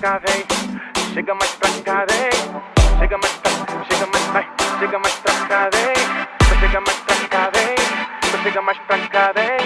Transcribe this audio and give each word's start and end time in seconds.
cá. 0.00 0.20
Chega 1.12 1.34
mais 1.34 1.50
pra 1.56 1.70
cá, 1.84 2.06
vem. 2.08 2.30
Chega 2.98 3.18
mais 3.18 3.32
pra 3.32 3.50
chega 3.90 4.06
mais, 4.12 4.24
vai. 4.26 4.46
Chega 4.78 4.98
mais 4.98 5.14
pra 5.14 5.32
cá, 5.48 5.70
vem. 5.72 6.60
Chega 6.60 6.80
mais 6.80 6.98
pra 6.98 7.28
cá, 7.28 7.50
vem. 7.54 8.42
Chega 8.42 8.62
mais 8.62 8.78
pra 8.78 8.98
cá, 9.08 9.32
vem. 9.32 9.58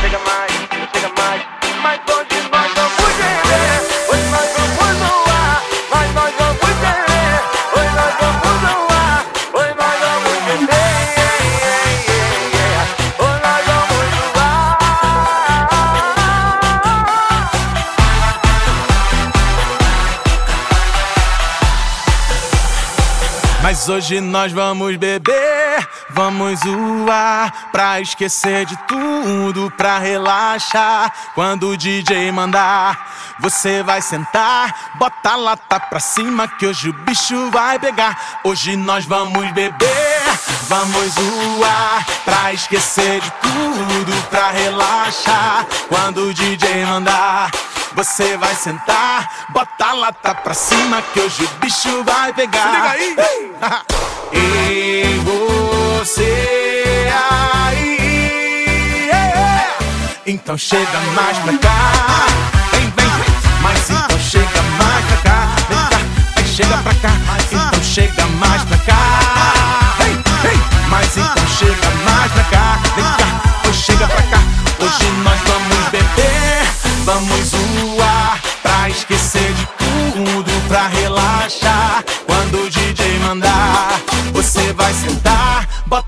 Chega 0.00 0.18
mais, 0.18 0.52
chega 0.92 1.08
mais. 1.18 1.42
Mas 1.82 2.00
hoje 2.08 2.48
nós 2.50 2.83
Mas 23.64 23.88
hoje 23.88 24.20
nós 24.20 24.52
vamos 24.52 24.94
beber, 24.98 25.88
vamos 26.10 26.60
zoar 26.60 27.70
Pra 27.72 27.98
esquecer 27.98 28.66
de 28.66 28.76
tudo, 28.86 29.70
pra 29.70 29.98
relaxar. 29.98 31.10
Quando 31.34 31.70
o 31.70 31.76
DJ 31.76 32.30
mandar, 32.30 33.34
você 33.40 33.82
vai 33.82 34.02
sentar 34.02 34.92
Bota 34.96 35.30
a 35.30 35.36
lata 35.36 35.80
pra 35.80 35.98
cima 35.98 36.46
que 36.46 36.66
hoje 36.66 36.90
o 36.90 36.92
bicho 36.92 37.50
vai 37.50 37.78
pegar. 37.78 38.40
Hoje 38.44 38.76
nós 38.76 39.06
vamos 39.06 39.50
beber, 39.52 40.22
vamos 40.68 41.14
zoar 41.14 42.04
Pra 42.22 42.52
esquecer 42.52 43.18
de 43.22 43.30
tudo, 43.30 44.28
pra 44.28 44.50
relaxar. 44.50 45.66
Quando 45.88 46.28
o 46.28 46.34
DJ 46.34 46.84
mandar 46.84 47.50
você 47.94 48.36
vai 48.36 48.54
sentar, 48.54 49.46
bota 49.50 49.84
a 49.84 49.92
lata 49.92 50.34
pra 50.34 50.52
cima 50.54 51.00
que 51.12 51.20
hoje 51.20 51.44
o 51.44 51.48
bicho 51.60 52.02
vai 52.04 52.32
pegar. 52.32 52.96
liga 52.98 53.22
aí. 53.22 53.52
E 54.36 55.20
você 55.24 57.08
aí. 57.70 59.06
yeah. 59.06 59.68
Então 60.26 60.58
chega 60.58 61.00
mais 61.14 61.38
pra 61.38 61.56
cá. 61.58 62.26
Vem, 62.72 62.80
vem, 62.80 62.90
vem. 62.90 63.34
Mas 63.62 63.90
então 63.90 64.18
chega 64.18 64.62
mais 64.78 65.04
pra 65.06 65.16
cá. 65.18 65.48
Vem 65.68 65.88
cá, 65.88 65.98
vem, 66.34 66.46
chega 66.46 66.76
pra 66.78 66.94
cá. 66.94 67.10
Então 67.52 67.82
chega 67.82 68.26
mais 68.26 68.33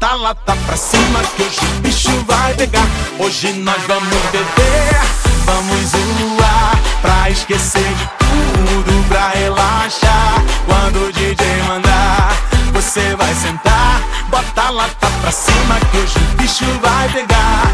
Bota 0.00 0.14
a 0.14 0.16
lata 0.16 0.56
pra 0.64 0.76
cima 0.78 1.20
que 1.36 1.42
hoje 1.42 1.60
o 1.60 1.80
bicho 1.80 2.24
vai 2.26 2.54
pegar. 2.54 2.86
Hoje 3.18 3.52
nós 3.52 3.82
vamos 3.82 4.16
beber, 4.32 4.98
vamos 5.44 5.90
zoar. 5.90 6.78
Pra 7.02 7.28
esquecer 7.28 7.82
de 7.82 8.08
tudo, 8.18 9.08
pra 9.08 9.28
relaxar. 9.28 10.42
Quando 10.64 11.06
o 11.06 11.12
DJ 11.12 11.62
mandar, 11.68 12.34
você 12.72 13.14
vai 13.14 13.34
sentar. 13.34 14.00
Bota 14.30 14.62
a 14.62 14.70
lata 14.70 15.06
pra 15.20 15.30
cima 15.30 15.78
que 15.90 15.98
hoje 15.98 16.16
o 16.16 16.36
bicho 16.36 16.64
vai 16.80 17.06
pegar. 17.10 17.70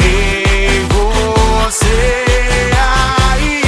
E 0.00 0.86
você 0.88 2.72
aí. 3.36 3.62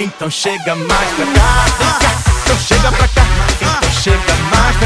Então 0.00 0.30
chega 0.30 0.74
mais 0.74 1.10
pra 1.10 1.26
cá, 1.26 1.66
vem 1.78 1.86
cá. 1.98 2.16
Então 2.44 2.58
chega 2.60 2.92
pra 2.92 3.08
cá, 3.08 3.26
então 3.60 3.90
chega 3.90 4.34
mais 4.50 4.76
pra 4.76 4.85